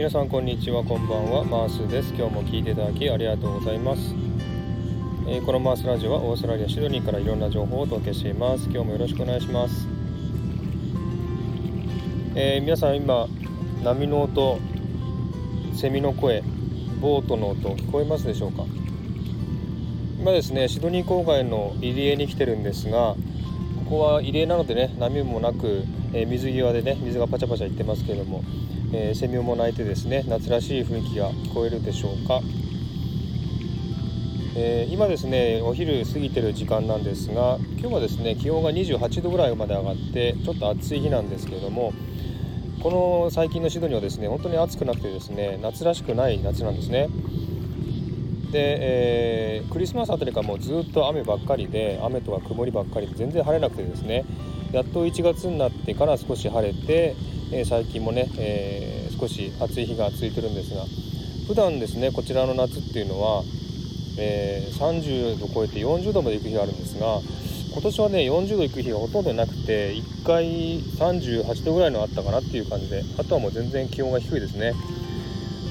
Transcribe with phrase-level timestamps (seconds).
[0.00, 1.44] 皆さんこんにちはこんばんは。
[1.44, 2.14] マースです。
[2.14, 4.14] 今日も聞いていただきありがとうございます、
[5.28, 8.64] えー、このマースラジオはオーストラリアシドニーからいろんな情報をお届けしています。
[8.70, 9.86] 今日もよろしくお願いします、
[12.34, 13.28] えー、皆さん今
[13.84, 14.58] 波の音
[15.74, 16.42] セミの声
[17.02, 18.64] ボートの音聞こえますでしょうか？
[20.18, 23.16] 今ですねシドニー郊外の入り江に来てるんですが
[23.84, 28.42] ここは入江なのでね波もなく、えー、水際でね水がパチャパチャいってますけれども
[28.92, 32.40] えー、セミも鳴いてですね夏らしい雰囲気が聞こえるでしょうか、
[34.56, 41.92] えー、今ですねお昼過ぎてる時間なんですが今日はですね気温が28度ぐらいまで上がってちょっと暑い日なんですけれども
[42.82, 47.08] この最近のシドニーはですね本当に暑くなくてですね夏らしくない夏なんですね。
[48.50, 54.24] で、えー、クリスマスあたりからもうずっと雨ばっかりで雨とか曇りばっかりで全然晴れなくてですね
[54.72, 57.14] やっと1月になってから少し晴れて
[57.52, 60.84] え最近もね、えー、少し暑い日が続いてるんですが
[61.48, 63.42] 普段ですねこちらの夏っていうのは、
[64.18, 67.18] えー、30度超えて40度まで行く日があるんですが
[67.72, 74.74] 今年はね40度行く日がほとんどなくて1回38度ぐらいのあったかなっていう感じであとはもう全然気温が低いですね。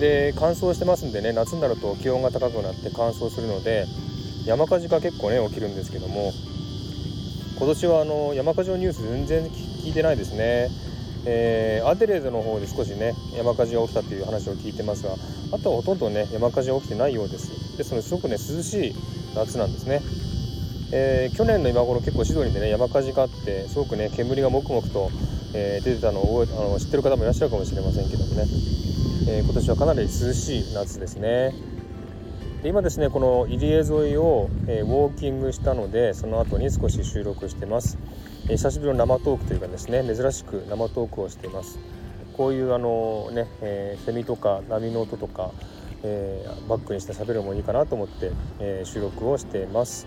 [0.00, 3.86] で乾燥してますんでね夏になると気温が高くなって乾燥するので
[4.44, 6.32] 山火事が結構ね起きるんですけども
[7.56, 10.68] 今年はあの山火事のニュース全然聞いてないですね。
[11.26, 15.14] えー、アデレードの方で少しね山火事が起きたという話を聞いてますが
[15.52, 17.76] あとはほとんどね山火事が起きてないようです。
[17.76, 18.94] ですのですごくね涼しい
[19.34, 20.00] 夏なんですね、
[20.92, 25.10] えー、去年の今頃結構シドニーでね山火事があってすごくね煙がもくもくと、
[25.54, 28.46] えー、出てたのをあの知ってる方もいらっしゃるかもしれませんけどもね、
[29.28, 31.73] え今年はかなり涼しい夏ですね。
[32.64, 37.98] 今ですねこの入江沿いを、えウォーキングしたのでその後に少し収録してます。
[38.48, 41.78] え久しぶりの生トークというかですね珍しく生トークをしています。
[42.34, 45.50] こういうあのね、えー、セミとか波の音とか、
[46.04, 50.06] えー、バックにして喋るのもいいかなと思って、えー、収録をしています、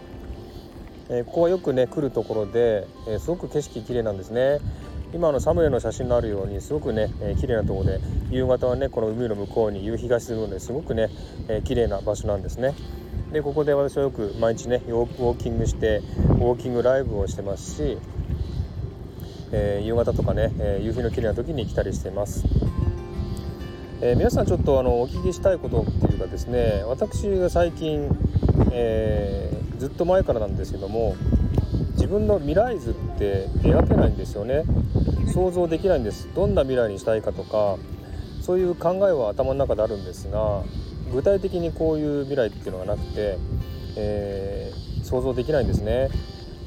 [1.10, 4.62] えここはよくね来るところで、えすごく景色綺麗なんですね。
[5.14, 11.10] 今のサムエの写真のあるようにすごくね、えー、綺麗なとこで夕方はねこの海の向こうに夕日が沈むのですごくね、
[11.48, 12.74] えー、綺麗な場所なんですね
[13.32, 17.98] でここで私はよく毎日ねウォーキングしてウォーキングライブをしてますし
[19.52, 22.44] えー、夕方とかね、えー、夕日の綺麗な時に来たりしています。
[24.02, 28.16] えー、皆さんちょっとあのお聞きしたいことっていうかですね私が最近、
[28.72, 31.16] えー、ずっと前からなんですけども
[31.98, 34.64] 自分の未来図って描けないんですよね。
[35.34, 36.30] 想像できないんです。
[36.34, 37.78] どんな未来にしたいかとか
[38.42, 40.64] そういう考えは頭の中であるんですが
[41.12, 43.38] 具体的にこういう未来っていうのがなくて、
[43.98, 46.10] えー、想像できないんですね。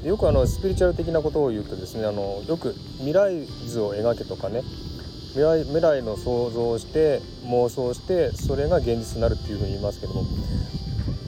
[0.03, 4.63] でよくあのスピリチュアル的なことを言うとですねあのよく未来図を描けとかね
[5.29, 10.25] 未来未来の想像をして妄想してそれが現実になるっていうふうに言いますけども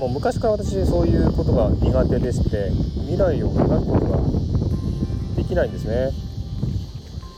[0.04, 2.72] もう昔から私そういうことが苦手でして
[3.06, 4.18] 未来を描くことが
[5.38, 6.12] できないんですね。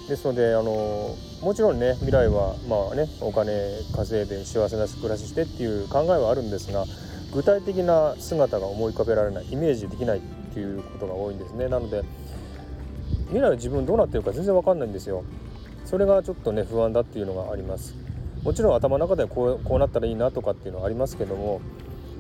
[0.10, 3.54] ですのであのもちろんね未来はまあねお金
[3.96, 6.86] 稼いで幸せな暮らししてっていう考えはあるんですが
[7.32, 10.22] 具体的な姿が思い浮かべられないイメージできないっ
[10.52, 11.68] ていうことが多いんですね。
[11.68, 12.02] なので
[13.28, 15.24] 未来自分どうなってるか全然わかんないんですよ。
[15.86, 17.94] それがちょっとね不安だっていうのがあります。
[18.42, 21.62] もちろん頭の中でこうこうなったらいいなとかっていうのはありますけども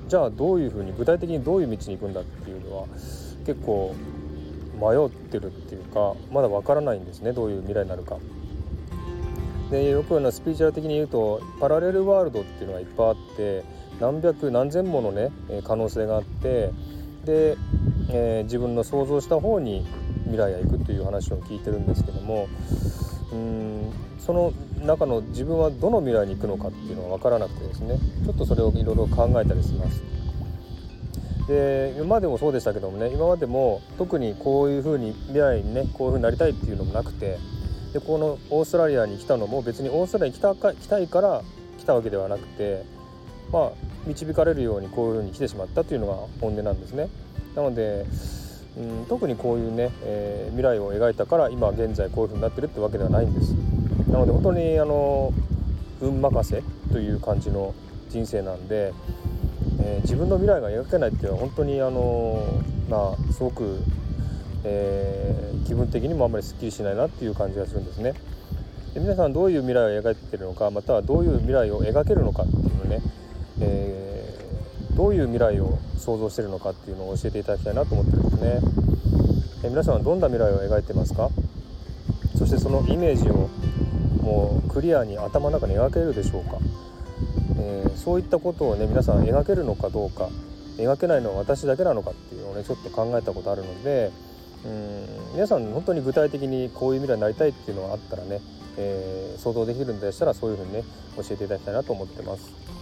[0.07, 2.87] じゃあどういうふうに具体的にどういう道に行くんだっていうのは
[3.45, 3.95] 結構
[4.79, 8.17] 迷ってるっていうかまだわからないんですねどういう未来になるか。
[9.71, 13.63] でよくのスピーチャル的に言うとパラレルワールドっていうのがいっぱいあって
[13.99, 15.31] 何百何千ものね
[15.63, 16.71] 可能性があって
[17.25, 17.57] で
[18.09, 19.85] えー、自分の想像した方に
[20.23, 22.47] 未来へ行くという話を聞いてるんですけども
[23.31, 24.53] うんその
[24.83, 30.01] 中の自分はどの未来に行くのかっていうのは分からなくてですねちょっとそれをいろいろ考えたりします。
[31.47, 37.37] で今までもそうでしたけどもね今までも特にこういうふうに未来にねこういうふうになりたいっていうのもなくて
[37.93, 41.43] でこのオーストラリアに来たのも別にオーストラリアに来たか来たいから
[41.77, 42.83] 来たわけではなくて
[43.51, 43.71] まあ
[44.07, 47.09] 導かれるようにこういうふうに来てしまったというのが本音なんですね。
[47.55, 48.05] なので、
[48.77, 53.53] うん、特にこういうね、えー、未来を描いたから今現在こういう風になってるってわけではないんです。
[54.11, 55.33] なので本当にあの
[56.01, 56.61] 運任せ
[56.91, 57.73] という感じの
[58.09, 58.93] 人生なんで、
[59.81, 62.43] えー、自分の未来が描けないっていうのは本当にあの
[62.89, 63.79] まあすごく、
[64.65, 68.13] えー、気分的にもあんまりすっきりしないなっていう感じがするんですね。
[68.93, 73.01] で皆さんどういう未来を描いてるのかまたはどういう未来を描けるのかっていうのね、
[73.61, 74.04] えー
[74.95, 78.59] どういう未来を想像してるのかっていうのを教えていただきたいなと思ってるんですね。
[79.63, 81.29] え皆さんはどんな未来を描いてますか？
[82.37, 83.49] そしてそのイメージを
[84.21, 86.57] もうクリアに頭の中に描けるでしょうか、
[87.59, 90.29] えー、そういったことをね皆さん描けるのかどうか
[90.77, 94.11] 描けないのは私だけなのかっていうのをねちょっと考えたことあるので
[94.65, 98.41] うん皆さん本当に具体的にこういう未来になりたいっていうのがあったらね、
[98.77, 100.83] えー、想像できるんでしたらそういうふうにね
[101.17, 102.74] 教えていただきたいなと思ってます。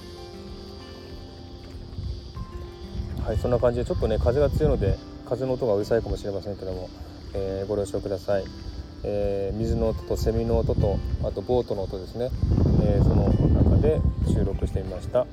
[3.26, 4.98] はいそんな感じでちょっとね風が強いので
[5.28, 6.90] 風の音がうるさいかもしれませんけども、
[7.34, 8.44] えー、ご了承ください、
[9.04, 12.30] えー、水の音とセミの音とあとボートの音ですね、
[12.86, 15.26] えー、その中で収録してみました。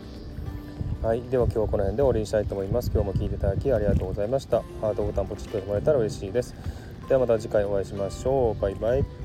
[1.02, 2.90] はいでは今日はこの辺で終わりにしたいと思います。
[2.92, 4.58] 今日も聞いていただきありがとうございました。
[4.82, 6.54] ハートボタンポチッと押してもらえたら嬉しいです。
[7.08, 8.60] ではまた次回お会いしましょう。
[8.60, 9.19] バイバイ。